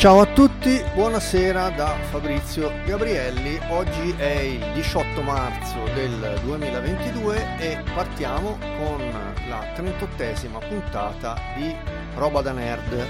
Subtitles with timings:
[0.00, 3.60] Ciao a tutti, buonasera da Fabrizio Gabrielli.
[3.68, 8.98] Oggi è il 18 marzo del 2022 e partiamo con
[9.46, 11.76] la 38esima puntata di
[12.14, 13.06] Roba da Nerd,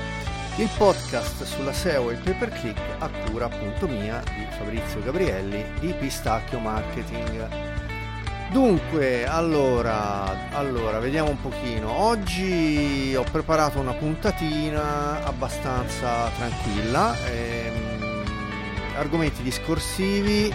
[0.56, 5.00] il podcast sulla SEO e il pay per click a cura appunto mia di Fabrizio
[5.00, 7.69] Gabrielli di Pistacchio Marketing.
[8.50, 11.88] Dunque, allora, allora, vediamo un pochino.
[11.88, 18.24] Oggi ho preparato una puntatina abbastanza tranquilla, ehm,
[18.96, 20.52] argomenti discorsivi,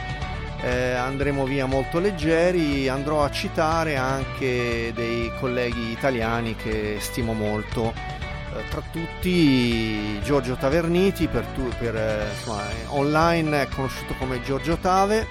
[0.61, 7.93] eh, andremo via molto leggeri, andrò a citare anche dei colleghi italiani che stimo molto.
[7.93, 14.75] Eh, tra tutti Giorgio Taverniti, per, tu, per eh, insomma, online è conosciuto come Giorgio
[14.75, 15.25] Tave.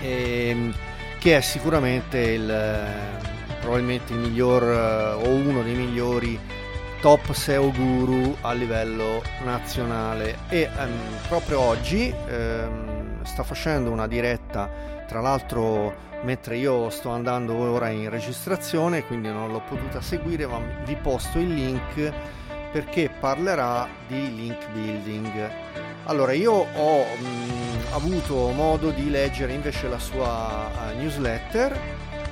[0.00, 0.74] Ehm,
[1.18, 6.38] che è sicuramente il, eh, probabilmente il miglior eh, o uno dei migliori
[7.00, 10.38] top SEO guru a livello nazionale.
[10.48, 10.90] E um,
[11.28, 14.70] proprio oggi um, sta facendo una diretta
[15.06, 20.60] tra l'altro mentre io sto andando ora in registrazione quindi non l'ho potuta seguire ma
[20.84, 22.12] vi posto il link
[22.72, 25.50] perché parlerà di link building
[26.08, 31.78] allora, io ho mh, mm, avuto modo di leggere invece la sua uh, newsletter,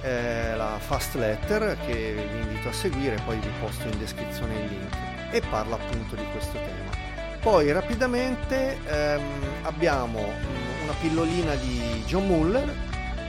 [0.00, 4.68] eh, la Fast Letter, che vi invito a seguire, poi vi posto in descrizione il
[4.68, 4.96] link,
[5.30, 7.04] e parla appunto di questo tema.
[7.40, 9.22] Poi rapidamente ehm,
[9.62, 12.74] abbiamo mm, una pillolina di John Muller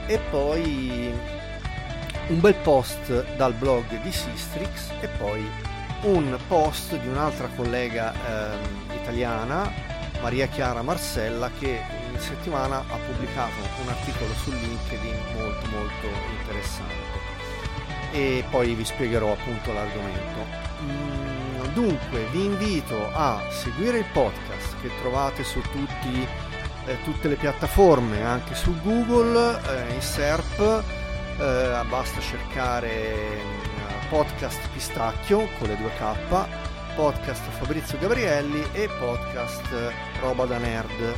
[0.06, 1.12] e poi
[2.28, 5.46] un bel post dal blog di Sistrix e poi
[6.02, 11.80] un post di un'altra collega ehm, italiana Maria Chiara Marcella che
[12.12, 13.52] in settimana ha pubblicato
[13.82, 16.06] un articolo su LinkedIn molto molto
[16.38, 17.18] interessante
[18.12, 20.46] e poi vi spiegherò appunto l'argomento.
[20.82, 26.26] Mm, dunque vi invito a seguire il podcast che trovate su tutti,
[26.86, 30.82] eh, tutte le piattaforme, anche su Google, eh, in SERP,
[31.38, 36.67] eh, basta cercare mm, podcast pistacchio con le due K
[36.98, 39.62] podcast Fabrizio Gabrielli e podcast
[40.20, 41.14] Roba da Nerd.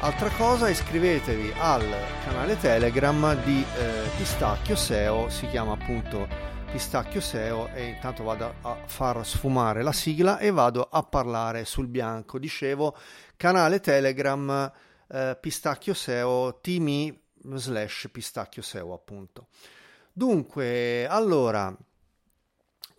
[0.00, 1.88] Altra cosa, iscrivetevi al
[2.24, 6.26] canale Telegram di eh, Pistacchio SEO, si chiama appunto
[6.68, 11.86] Pistacchio SEO e intanto vado a far sfumare la sigla e vado a parlare sul
[11.86, 12.40] bianco.
[12.40, 12.96] Dicevo,
[13.36, 14.72] canale Telegram
[15.06, 17.16] eh, Pistacchio SEO, timi
[17.52, 19.46] slash Pistacchio SEO appunto.
[20.12, 21.72] Dunque, allora,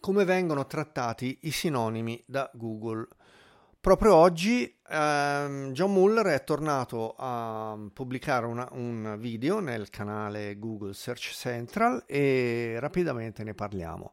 [0.06, 3.08] come vengono trattati i sinonimi da Google.
[3.82, 10.94] Proprio oggi ehm, John Muller è tornato a pubblicare una, un video nel canale Google
[10.94, 14.12] Search Central e rapidamente ne parliamo.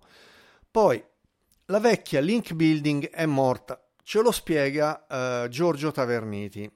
[0.71, 1.05] Poi,
[1.67, 5.07] la vecchia link building è morta, ce lo spiega
[5.45, 6.75] eh, Giorgio Taverniti.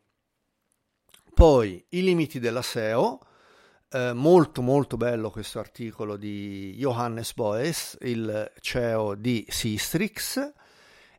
[1.33, 3.21] Poi, i limiti della SEO,
[3.91, 10.53] eh, molto molto bello questo articolo di Johannes Boes, il CEO di Sistrix,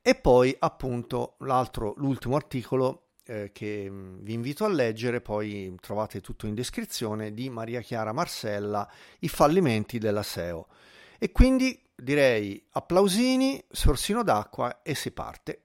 [0.01, 6.47] e poi appunto l'ultimo articolo eh, che mm, vi invito a leggere, poi trovate tutto
[6.47, 8.89] in descrizione, di Maria Chiara Marcella,
[9.19, 10.67] I fallimenti della SEO.
[11.19, 15.61] E quindi direi applausini, sorsino d'acqua e si parte.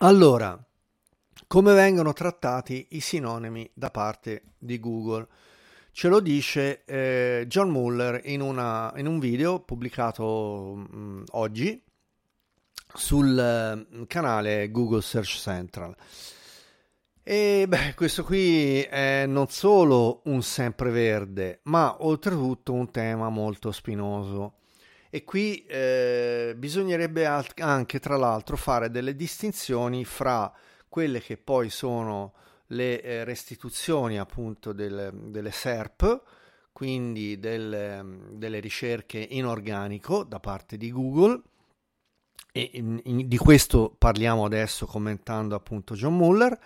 [0.00, 0.56] Allora,
[1.48, 5.26] come vengono trattati i sinonimi da parte di Google?
[5.90, 11.82] Ce lo dice eh, John Muller in, una, in, un video pubblicato mh, mm, oggi
[12.94, 15.96] sul mh, canale Google Search Central.
[17.24, 24.58] E beh, questo qui è non solo un sempreverde, ma oltretutto un tema molto spinoso.
[25.10, 30.52] E qui eh, bisognerebbe anche, tra l'altro, fare delle distinzioni fra
[30.88, 32.34] quelle che poi sono
[32.68, 36.22] le eh, restituzioni appunto del, delle SERP,
[36.72, 41.42] quindi del, delle ricerche in organico da parte di Google,
[42.52, 46.58] e in, in, di questo parliamo adesso commentando appunto John Muller,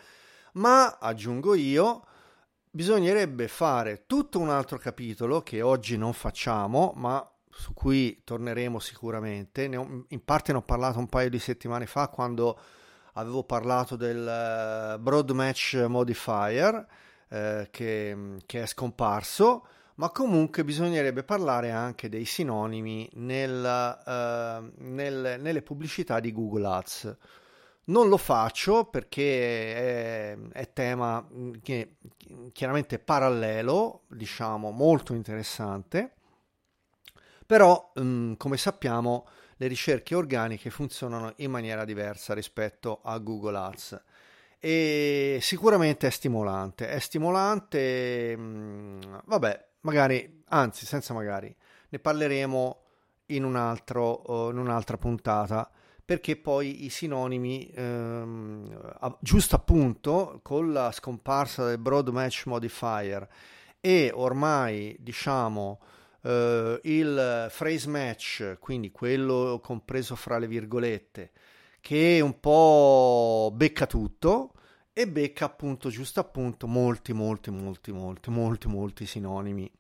[0.55, 2.07] ma aggiungo io,
[2.71, 9.75] bisognerebbe fare tutto un altro capitolo che oggi non facciamo, ma su cui torneremo sicuramente.
[9.77, 12.59] Ho, in parte ne ho parlato un paio di settimane fa quando
[13.15, 16.87] avevo parlato del uh, Broad Match Modifier
[17.29, 19.67] uh, che, che, è scomparso,
[19.97, 27.17] ma comunque bisognerebbe parlare anche dei sinonimi nel, uh, nel, nelle pubblicità di Google Ads.
[27.85, 31.27] Non lo faccio perché è, è tema
[31.63, 31.97] che
[32.53, 36.13] chiaramente parallelo, diciamo molto interessante,
[37.53, 37.93] però
[38.39, 39.27] come sappiamo
[39.57, 44.03] le ricerche organiche funzionano in maniera diversa rispetto a Google Ads.
[44.59, 51.55] E sicuramente è stimolante, è stimolante, vabbè, magari, anzi senza magari,
[51.91, 52.83] ne parleremo
[53.27, 55.71] in, un altro, in un'altra puntata
[56.03, 63.29] perché poi i sinonimi, ehm, giusto appunto con la scomparsa del broad match modifier
[63.79, 65.81] e ormai diciamo
[66.23, 71.33] eh, il phrase match, quindi quello compreso fra le virgolette,
[71.81, 74.53] che un po' becca tutto
[74.93, 79.71] e becca appunto giusto appunto molti molti molti molti molti molti sinonimi.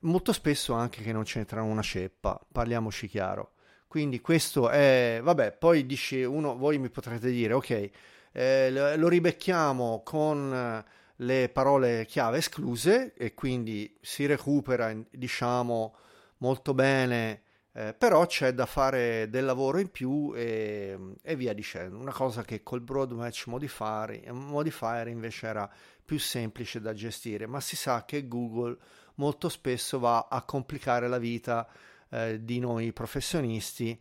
[0.00, 3.52] Molto spesso anche che non c'entrano una ceppa parliamoci chiaro.
[3.88, 7.90] Quindi questo è, vabbè, poi dice uno, voi mi potrete dire, ok,
[8.32, 10.84] eh, lo ribecchiamo con
[11.20, 15.94] le parole chiave escluse e quindi si recupera, diciamo,
[16.38, 17.42] molto bene,
[17.72, 21.98] eh, però c'è da fare del lavoro in più e, e, via dicendo.
[21.98, 25.70] Una cosa che col broad match modifier, modifier invece era
[26.04, 28.76] più semplice da gestire, ma si sa che Google
[29.16, 31.68] molto spesso va a complicare la vita
[32.10, 34.00] eh, di noi professionisti,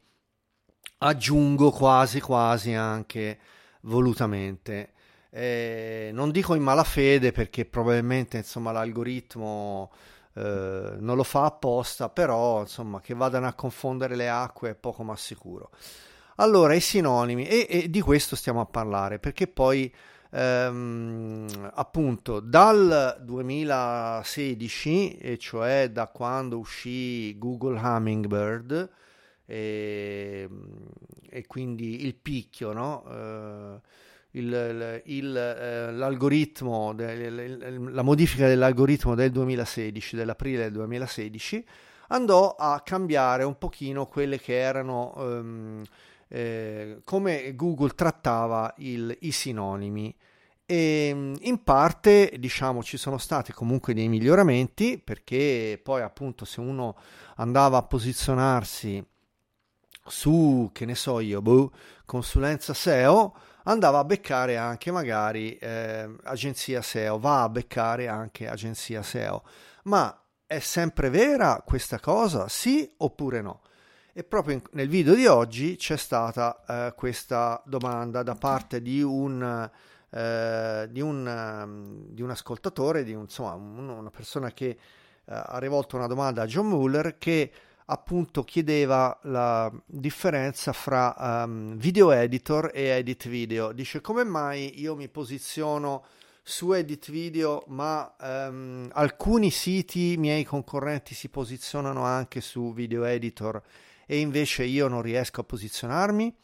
[0.99, 3.39] aggiungo quasi quasi anche
[3.81, 4.93] volutamente.
[5.29, 9.91] Eh, non dico in malafede perché probabilmente insomma l'algoritmo
[10.33, 15.03] eh, non lo fa apposta, però insomma che vadano a confondere le acque è poco
[15.03, 15.71] ma sicuro.
[16.37, 19.91] Allora, i sinonimi, e, e di questo stiamo a parlare perché poi
[20.31, 28.89] ehm, appunto dal 2016, e cioè da quando uscì Google Hummingbird
[29.45, 30.49] e,
[31.29, 33.03] e quindi il picchio, no?
[33.09, 33.81] Eh,
[34.31, 41.65] il, il, eh, l'algoritmo, la modifica dell'algoritmo del 2016, dell'aprile del 2016,
[42.09, 45.83] andò a cambiare un pochino quelle che erano um,
[46.29, 50.15] eh, come Google trattava il, i sinonimi.
[50.65, 56.59] E mm, in parte diciamo ci sono stati comunque dei miglioramenti perché poi appunto se
[56.59, 56.97] uno
[57.37, 59.01] andava a posizionarsi
[60.05, 61.71] su che ne so io boh,
[62.05, 63.33] consulenza SEO
[63.67, 69.43] andava a beccare anche magari eh, agenzia SEO va a beccare anche agenzia SEO
[69.83, 73.61] ma è sempre vera questa cosa sì oppure no?
[74.13, 79.01] E proprio in, nel video di oggi c'è stata eh, questa domanda da parte di
[79.01, 79.69] un,
[80.09, 84.77] eh, di un, um, di un ascoltatore, di un, insomma, un, una persona che eh,
[85.25, 87.51] ha rivolto una domanda a John Muller che
[87.89, 93.71] appunto chiedeva la differenza fra um, video editor e edit video.
[93.71, 96.05] Dice come mai io mi posiziono
[96.43, 103.61] su edit video ma um, alcuni siti miei concorrenti si posizionano anche su video editor
[104.05, 106.35] e invece io non riesco a posizionarmi?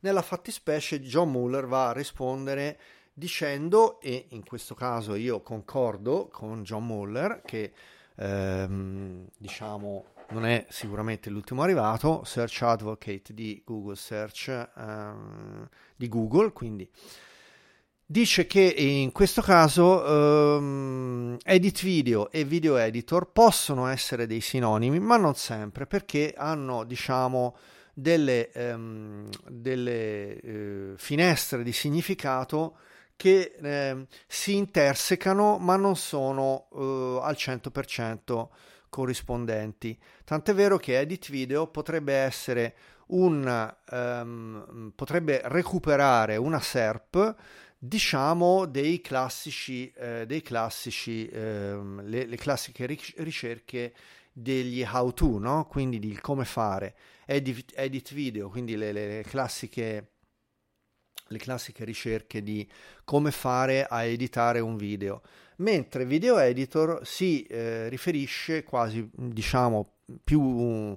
[0.00, 2.78] Nella fattispecie John Muller va a rispondere
[3.12, 7.72] dicendo, e in questo caso io concordo con John Muller, che
[8.16, 16.52] ehm, diciamo non è sicuramente l'ultimo arrivato, Search Advocate di Google Search ehm, di Google,
[16.52, 16.88] quindi.
[18.04, 24.98] Dice che in questo caso um, edit video e video editor possono essere dei sinonimi,
[24.98, 27.56] ma non sempre, perché hanno, diciamo,
[27.94, 32.76] delle, um, delle uh, finestre di significato
[33.22, 38.48] che uh, si intersecano, ma non sono uh, al 100%
[38.88, 39.96] corrispondenti.
[40.24, 42.74] Tant'è vero che edit video potrebbe essere
[43.12, 47.36] un um, potrebbe recuperare una SERP
[47.78, 53.94] diciamo dei classici, eh, dei classici eh, le, le, classiche ricerche
[54.32, 55.66] degli how to, no?
[55.66, 56.94] quindi di come fare,
[57.26, 60.11] edit, edit video, quindi le, le, classiche,
[61.32, 62.68] le classiche ricerche di
[63.04, 65.22] come fare a editare un video,
[65.56, 70.96] mentre video editor si eh, riferisce quasi, diciamo, più,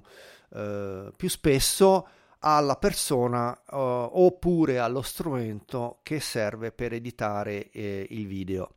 [0.52, 2.08] eh, più spesso
[2.40, 8.74] alla persona uh, oppure allo strumento che serve per editare eh, il video.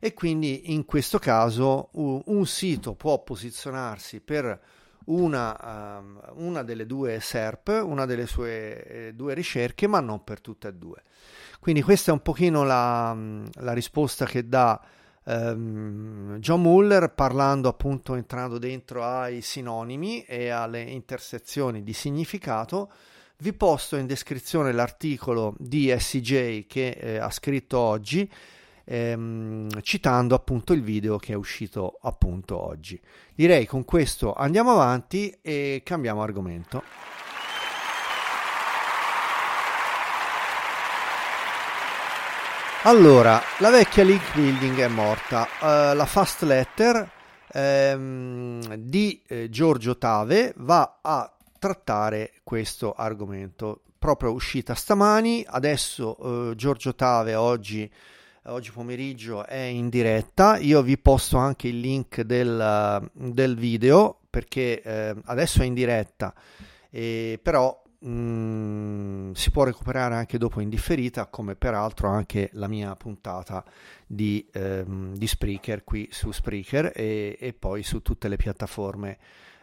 [0.00, 4.60] E quindi in questo caso uh, un sito può posizionarsi per
[5.06, 10.40] una, um, una, delle due SERP, una delle sue eh, due ricerche, ma non per
[10.40, 11.02] tutte e due.
[11.60, 13.16] Quindi questa è un pochino la,
[13.54, 14.80] la risposta che dà
[15.24, 22.92] um, John Muller parlando appunto entrando dentro ai sinonimi e alle intersezioni di significato
[23.38, 28.30] Vi posto in descrizione l'articolo di SJ che eh, ha scritto oggi,
[28.84, 33.00] ehm, citando appunto il video che è uscito appunto oggi.
[33.34, 36.82] Direi con questo andiamo avanti e cambiamo argomento.
[42.86, 45.48] Allora, la vecchia link building è morta.
[45.58, 47.10] Uh, la fast letter
[47.54, 53.80] ehm, di eh, Giorgio Tave va a trattare questo argomento.
[53.98, 57.90] Proprio uscita stamani, adesso eh, Giorgio Tave oggi,
[58.46, 60.56] oggi, pomeriggio è in diretta.
[60.58, 66.34] Io vi posto anche il link del, del video perché eh, adesso è in diretta,
[66.90, 72.94] e, però Mm, si può recuperare anche dopo in differita, come peraltro anche la mia
[72.96, 73.64] puntata
[74.06, 79.16] di, ehm, di Spreaker qui su Spreaker e, e, poi su tutte le piattaforme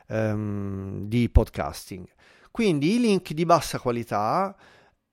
[0.08, 2.08] ehm, di podcasting.
[2.50, 4.56] Quindi i link di bassa qualità,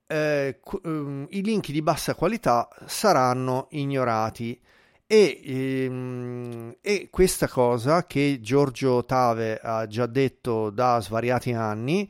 [0.09, 4.59] eh, ehm, i link di bassa qualità saranno ignorati.
[5.05, 12.09] E, ehm, e, questa cosa che Giorgio Tave ha già detto da svariati anni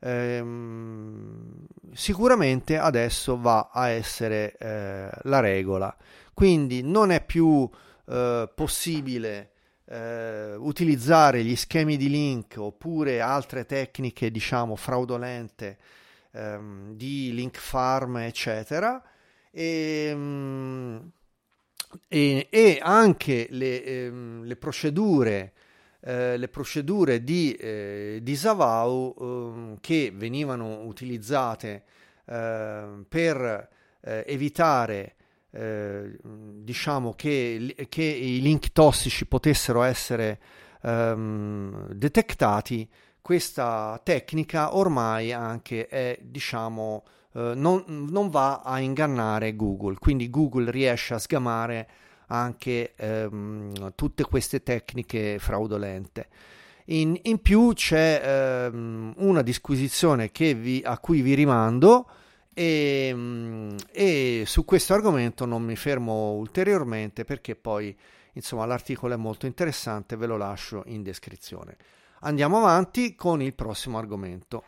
[0.00, 5.94] ehm, sicuramente adesso va a essere eh, la regola.
[6.32, 7.68] Quindi non è più
[8.08, 9.50] eh, possibile
[9.86, 15.78] eh, utilizzare gli schemi di link oppure altre tecniche, diciamo, fraudolente
[16.32, 19.02] ehm, di link farm, eccetera.
[19.50, 21.10] E, ehm,
[22.08, 25.52] e, e anche le, ehm, le procedure
[26.02, 29.14] eh, le procedure di, eh, di Savau
[29.74, 31.84] eh, che venivano utilizzate
[32.24, 33.68] ehm, per
[34.00, 35.14] eh, evitare
[35.50, 40.40] eh, diciamo che, che, i link tossici potessero essere
[40.82, 42.88] ehm, detectati
[43.22, 51.14] questa tecnica ormai anche è diciamo non, non va a ingannare Google quindi Google riesce
[51.14, 51.88] a sgamare
[52.30, 56.28] anche ehm, tutte queste tecniche fraudolente.
[56.86, 62.08] In, in più c'è ehm, una disquisizione vi, a cui vi rimando
[62.52, 67.96] e, e, su questo argomento non mi fermo ulteriormente perché poi
[68.32, 71.76] insomma l'articolo è molto interessante, ve lo lascio in descrizione.
[72.22, 74.64] Andiamo avanti con il prossimo argomento.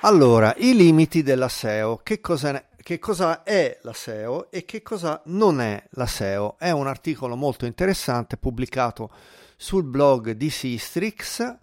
[0.00, 2.00] Allora, i limiti della SEO.
[2.02, 6.56] Che cosa, che cosa, è la SEO e che cosa non è la SEO?
[6.58, 9.08] È un articolo molto interessante pubblicato
[9.56, 11.58] sul blog di Sistrix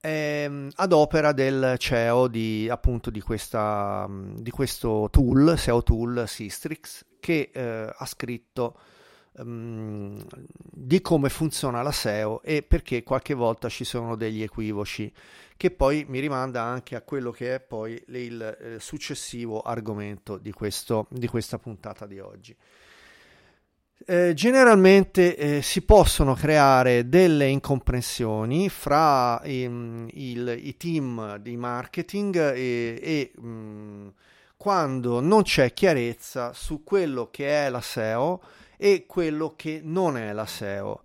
[0.00, 7.04] ehm, ad opera del CEO di, appunto, di, questa, di questo tool, SEO tool Sistrix,
[7.20, 8.78] che eh, ha scritto
[9.32, 15.12] um, di come funziona la SEO e perché qualche volta ci sono degli equivoci
[15.56, 20.52] che poi mi rimanda anche a quello che è poi il eh, successivo argomento di,
[20.52, 22.56] questo, di questa puntata di oggi.
[24.06, 29.60] Eh, generalmente eh, si possono creare delle incomprensioni fra i,
[30.14, 34.08] il, i team di marketing e, e mh, mm,
[34.56, 38.40] quando non c'è chiarezza su quello che è la SEO
[38.78, 41.02] e quello che non è la SEO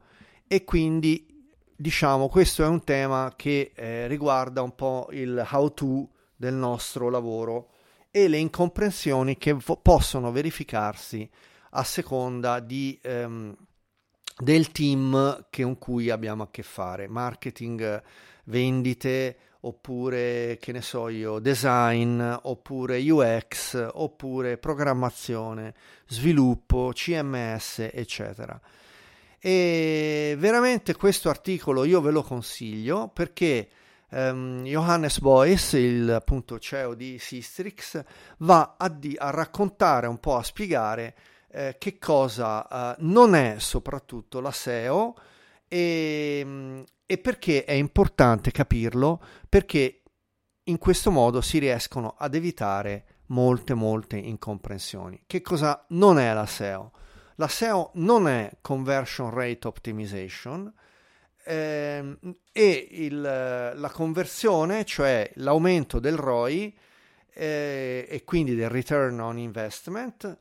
[0.48, 6.08] e quindi diciamo questo è un tema che eh, riguarda un po' il how to
[6.34, 7.72] del nostro lavoro
[8.10, 11.30] e le incomprensioni che vo- possono verificarsi
[11.76, 13.56] a seconda di, ehm,
[14.38, 18.02] del team con cui abbiamo a che fare, marketing,
[18.46, 25.74] vendite, oppure che ne so io, design, oppure UX, oppure programmazione,
[26.08, 28.60] sviluppo, CMS, eccetera.
[29.40, 33.70] E veramente questo articolo io ve lo consiglio perché
[34.12, 38.04] um, Johannes Boyes, il appunto CEO di Sistrix,
[38.40, 41.16] va a, di- a raccontare un po', a spiegare
[41.56, 45.16] eh, che cosa uh, non è soprattutto la SEO
[45.70, 50.02] e, um, e perché è importante capirlo, perché
[50.64, 55.24] in questo modo si riescono ad evitare molte molte incomprensioni.
[55.26, 56.92] Che cosa non è la SEO?
[57.36, 60.72] La SEO non è conversion rate optimization
[61.46, 62.18] ehm,
[62.52, 66.78] e il, la conversione, cioè l'aumento del ROI
[67.34, 70.38] eh, e quindi del return on investment,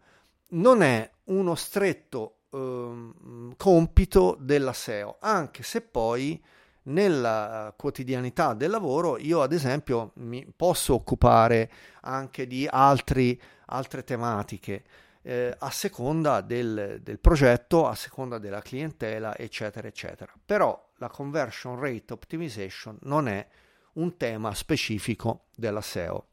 [0.48, 3.10] non è uno stretto eh,
[3.56, 6.42] compito della SEO, anche se poi
[6.84, 11.70] nella quotidianità del lavoro io ad esempio mi posso occupare
[12.02, 14.84] anche di altri, altre tematiche
[15.22, 20.32] eh, a seconda del, del, progetto, a seconda della clientela, eccetera, eccetera.
[20.44, 23.46] Però la conversion rate optimization non è
[23.94, 26.26] un tema specifico della SEO.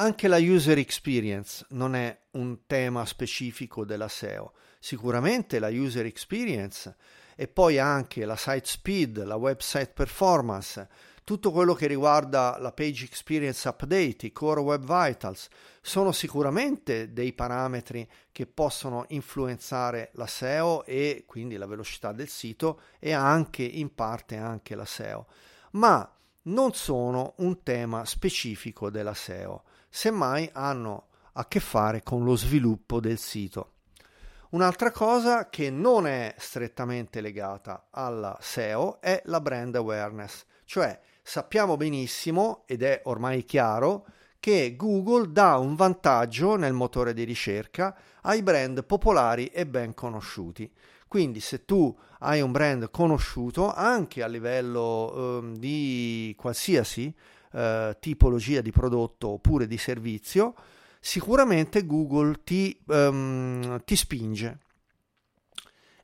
[0.00, 4.52] Anche la user experience non è un tema specifico della SEO.
[4.78, 6.94] Sicuramente la user experience
[7.34, 10.88] e poi anche la site speed, la website performance,
[11.24, 15.48] tutto quello che riguarda la page experience update, i core web vitals,
[15.82, 22.82] sono sicuramente dei parametri che possono influenzare la SEO e quindi la velocità del sito
[23.00, 25.26] e anche in parte anche la SEO,
[25.72, 26.08] ma
[26.42, 33.00] non sono un tema specifico della SEO, semmai hanno a che fare con lo sviluppo
[33.00, 33.72] del sito.
[34.50, 41.76] Un'altra cosa che non è strettamente legata alla SEO è la brand awareness, cioè sappiamo
[41.76, 44.06] benissimo, ed è ormai chiaro,
[44.40, 50.72] che Google dà un vantaggio nel motore di ricerca ai brand popolari e ben conosciuti.
[51.06, 57.14] Quindi se tu hai un brand conosciuto anche a livello eh, di qualsiasi
[57.52, 60.54] eh, tipologia di prodotto oppure di servizio,
[61.00, 64.58] sicuramente Google ti, um, ti spinge.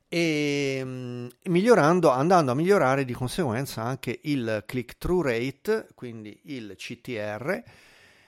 [0.07, 7.63] E mm, migliorando, andando a migliorare di conseguenza anche il click-through rate, quindi il CTR,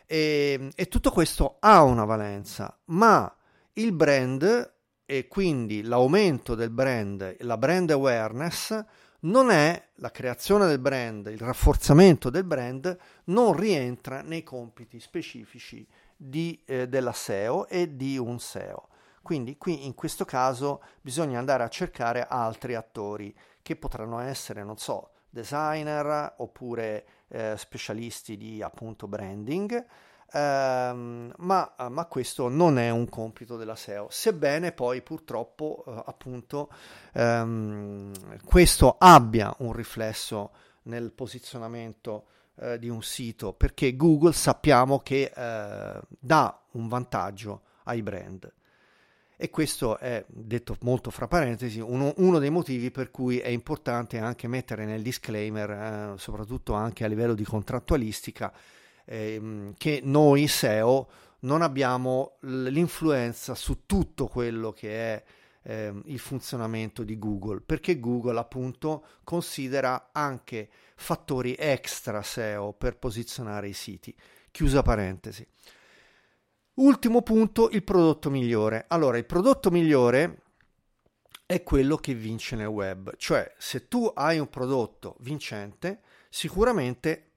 [0.05, 3.33] e, e tutto questo ha una valenza, ma
[3.73, 4.73] il brand
[5.05, 8.83] e quindi l'aumento del brand, la brand awareness,
[9.27, 15.85] non è la creazione del brand, il rafforzamento del brand, non rientra nei compiti specifici
[16.15, 18.89] di, eh, della SEO e di un SEO.
[19.21, 24.77] Quindi qui in questo caso bisogna andare a cercare altri attori che potranno essere, non
[24.77, 29.85] so, designer oppure eh, specialisti di appunto branding,
[30.31, 36.69] ehm, ma, ma, questo non è un compito della SEO, sebbene poi purtroppo eh, appunto
[37.13, 38.11] ehm,
[38.43, 40.51] questo abbia un riflesso
[40.83, 42.25] nel posizionamento
[42.59, 48.51] eh, di un sito, perché Google sappiamo che eh, dà un vantaggio ai brand.
[49.39, 54.17] E questo è, detto molto fra parentesi, uno, uno, dei motivi per cui è importante
[54.17, 58.51] anche mettere nel disclaimer, soprattutto anche a livello di contrattualistica,
[59.09, 65.23] eh, che noi SEO non abbiamo l'influenza su tutto quello che è
[65.63, 73.69] eh, il funzionamento di Google, perché Google appunto considera anche fattori extra SEO per posizionare
[73.69, 74.15] i siti.
[74.51, 75.47] Chiusa parentesi.
[76.75, 78.85] Ultimo punto, il prodotto migliore.
[78.87, 80.41] Allora, il prodotto migliore
[81.45, 87.27] è quello che vince nel web, cioè se tu hai un prodotto vincente, sicuramente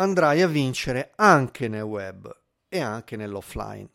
[0.00, 2.34] andrai a vincere anche nel web
[2.68, 3.88] e anche nell'offline.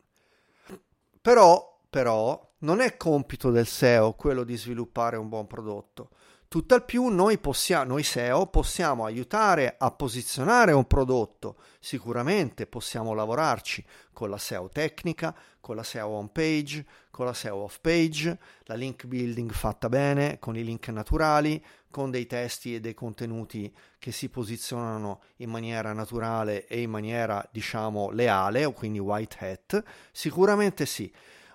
[1.20, 6.12] Però, però non è compito del SEO quello di sviluppare un buon prodotto.
[6.48, 13.84] Tutt'al più noi, possiamo, noi SEO possiamo aiutare a posizionare un prodotto, sicuramente possiamo lavorarci
[14.14, 18.76] con la SEO tecnica, con la SEO on page, con la SEO off page, la
[18.76, 21.62] link building fatta bene, con i link naturali,
[21.96, 27.48] con dei testi e dei contenuti che si posizionano in maniera naturale e in maniera
[27.54, 29.82] diciamo leale o quindi white hat,
[30.12, 31.10] sicuramente sì,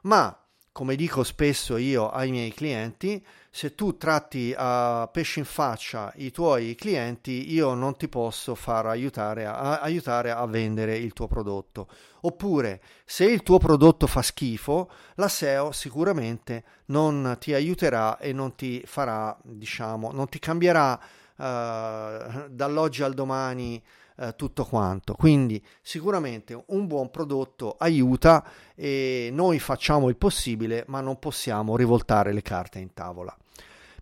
[0.05, 0.35] ma
[0.72, 6.30] come dico spesso io ai miei clienti, se tu tratti a pesce in faccia i
[6.30, 11.88] tuoi clienti, io non ti posso far aiutare a, aiutare a vendere il tuo prodotto.
[12.22, 18.54] Oppure, se il tuo prodotto fa schifo, la SEO sicuramente non ti aiuterà e non
[18.54, 23.82] ti farà, diciamo, non ti cambierà uh, dall'oggi al domani
[24.20, 25.14] eh, tutto quanto.
[25.14, 32.32] Quindi sicuramente un buon prodotto aiuta e noi facciamo il possibile, ma non possiamo rivoltare
[32.34, 33.34] le carte in tavola.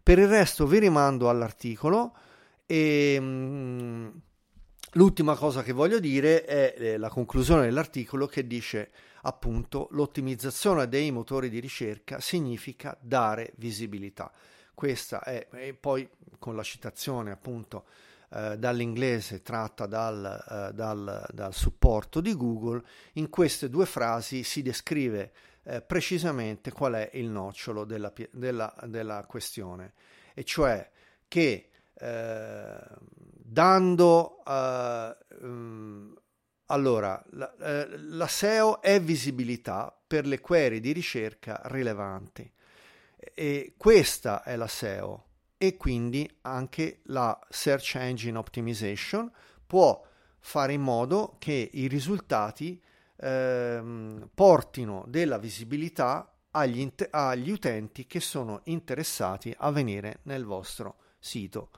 [0.09, 2.17] Per il resto vi rimando all'articolo
[2.65, 4.21] e mh,
[4.93, 8.91] l'ultima cosa che voglio dire è eh, la conclusione dell'articolo che dice
[9.25, 14.33] appunto l'ottimizzazione dei motori di ricerca significa dare visibilità.
[14.73, 17.85] Questa è, e poi con la citazione appunto
[18.31, 22.83] eh, dall'inglese tratta dal, eh, dal, dal, supporto di Google,
[23.15, 29.25] in queste due frasi si descrive eh, precisamente qual è il nocciolo della, della, della
[29.25, 29.95] questione,
[30.35, 30.91] e cioè
[31.27, 32.79] che eh,
[33.11, 34.43] dando
[35.41, 36.15] um,
[36.67, 42.53] allora la, la SEO è visibilità per le query di ricerca rilevanti.
[43.17, 45.28] E questa è la SEO
[45.59, 49.31] e quindi anche la Search Engine Optimization
[49.67, 50.03] può
[50.39, 52.81] fare in modo che i risultati
[53.17, 60.97] ehm, portino della visibilità agli, int- agli utenti che sono interessati a venire nel vostro
[61.19, 61.71] sito.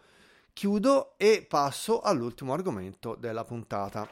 [0.52, 4.06] Chiudo e passo all'ultimo argomento della puntata.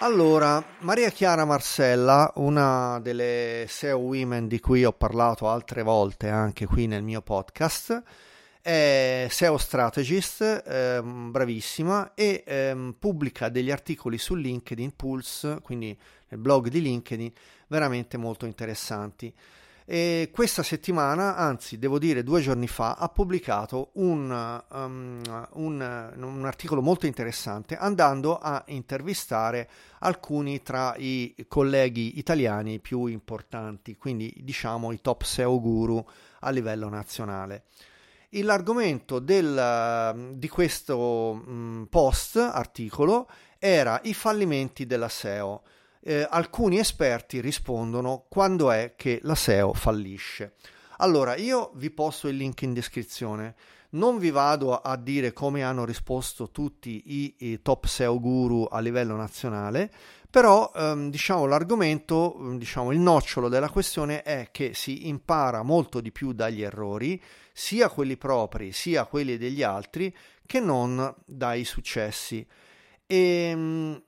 [0.00, 6.66] Allora, Maria Chiara Marcella, una delle SEO women di cui ho parlato altre volte anche
[6.66, 8.00] qui nel mio podcast,
[8.62, 16.40] è SEO strategist, ehm, bravissima, e ehm, pubblica degli articoli su LinkedIn Pulse, quindi nel
[16.40, 17.32] blog di LinkedIn,
[17.66, 19.34] veramente molto interessanti.
[19.90, 25.22] E questa settimana, anzi devo dire due giorni fa, ha pubblicato un, um,
[25.52, 29.66] un, un, articolo molto interessante andando a intervistare
[30.00, 36.04] alcuni tra i colleghi italiani più importanti, quindi diciamo i top SEO guru
[36.40, 37.64] a livello nazionale.
[38.32, 43.26] L'argomento del, di questo um, post, articolo,
[43.58, 45.62] era i fallimenti della SEO
[46.08, 50.54] eh, alcuni esperti rispondono quando è che la SEO fallisce.
[51.00, 53.54] Allora, io vi posto il link in descrizione.
[53.90, 58.80] Non vi vado a dire come hanno risposto tutti i, i top SEO guru a
[58.80, 59.90] livello nazionale,
[60.30, 66.10] però ehm, diciamo l'argomento, diciamo il nocciolo della questione è che si impara molto di
[66.10, 70.14] più dagli errori, sia quelli propri sia quelli degli altri,
[70.46, 72.46] che non dai successi.
[73.06, 74.02] E, ehm,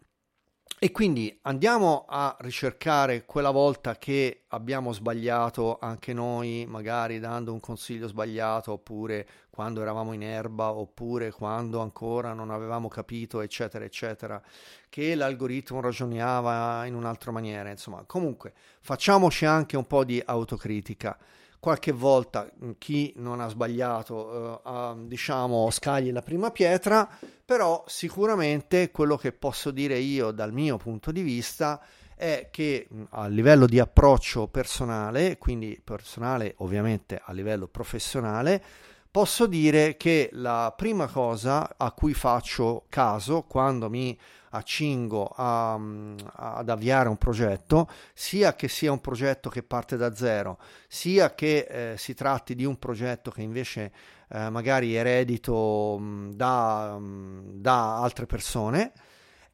[0.83, 7.61] e quindi andiamo a ricercare quella volta che abbiamo sbagliato anche noi, magari dando un
[7.61, 14.43] consiglio sbagliato, oppure quando eravamo in erba, oppure quando ancora non avevamo capito, eccetera, eccetera,
[14.89, 17.69] che l'algoritmo ragionava in un'altra maniera.
[17.69, 21.15] Insomma, comunque facciamoci anche un po' di autocritica
[21.61, 27.09] qualche volta mm, chi non ha sbagliato eh, ha, diciamo scagli la prima pietra
[27.45, 31.81] però sicuramente quello che posso dire io dal mio punto di vista
[32.17, 38.63] è che mm, a livello di approccio personale quindi personale ovviamente a livello professionale
[39.11, 44.19] posso dire che la prima cosa a cui faccio caso quando mi
[44.51, 50.59] accingo a, ad avviare un progetto, sia che sia un progetto che parte da zero,
[50.89, 53.93] sia che eh, si tratti di un progetto che invece
[54.29, 58.93] eh, magari eredito mh, da, mh, da, altre persone,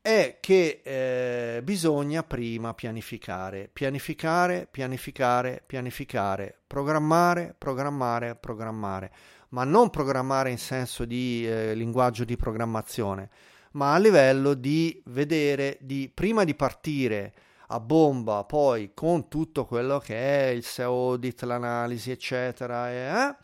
[0.01, 9.11] è che eh, bisogna prima pianificare, pianificare, pianificare, pianificare, programmare, programmare, programmare,
[9.49, 13.31] ma non programmare in senso di eh, linguaggio di programmazione,
[13.77, 17.35] ma a livello di vedere, di, prima di partire
[17.69, 23.37] a bomba, poi con tutto quello che è il SEO audit, l'analisi, eccetera, eh,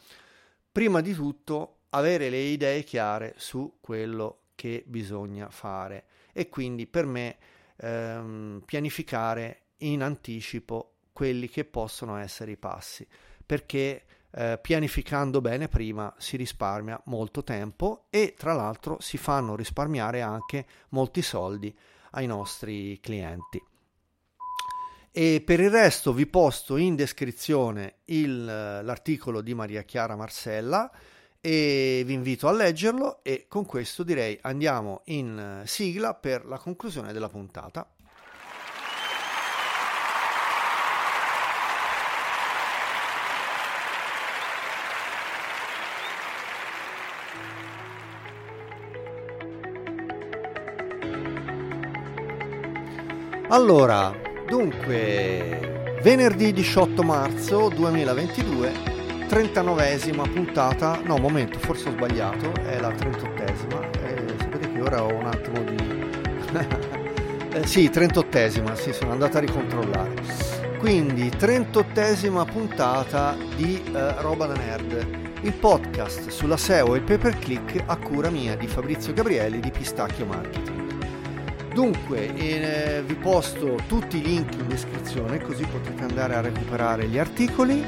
[0.70, 6.04] prima di tutto avere le idee chiare su quello che bisogna fare.
[6.32, 7.36] E quindi per me
[7.76, 13.06] ehm, pianificare in anticipo quelli che possono essere i passi.
[13.44, 20.22] Perché eh, pianificando bene prima si risparmia molto tempo e tra l'altro si fanno risparmiare
[20.22, 21.76] anche molti soldi
[22.12, 23.62] ai nostri clienti.
[25.14, 30.90] E per il resto vi posto in descrizione il, l'articolo di Maria Chiara Marcella
[31.38, 37.12] e vi invito a leggerlo e con questo direi andiamo in sigla per la conclusione
[37.12, 37.91] della puntata.
[53.52, 58.72] Allora, dunque, venerdì 18 marzo 2022,
[59.28, 65.14] 39esima puntata, no momento, forse ho sbagliato, è la 38esima, eh, sapete che ora ho
[65.14, 65.76] un attimo di...
[67.52, 70.14] eh, sì, 38esima, sì, sono andato a ricontrollare.
[70.78, 75.06] Quindi, 38esima puntata di eh, Roba da Nerd,
[75.42, 79.60] il podcast sulla SEO e il pay per click a cura mia di Fabrizio Gabrielli
[79.60, 80.81] di Pistacchio Marketing.
[81.72, 87.18] Dunque, eh, vi posto tutti i link in descrizione così potete andare a recuperare gli
[87.18, 87.82] articoli.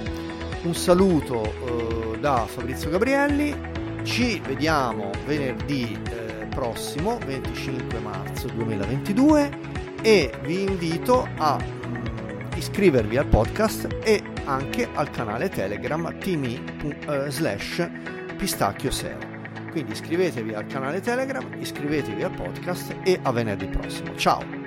[0.62, 3.55] Un saluto eh, da Fabrizio Gabrielli,
[4.03, 9.51] ci vediamo venerdì eh, prossimo, 25 marzo 2022
[10.01, 16.62] e vi invito a mh, mm, iscrivervi al podcast e anche al canale Telegram timi
[17.07, 17.90] uh, slash.
[19.75, 24.15] Quindi iscrivetevi al canale Telegram, iscrivetevi al podcast e a venerdì prossimo.
[24.15, 24.63] Ciao!